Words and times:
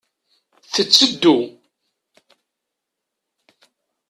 Tetteddu. 0.73 1.35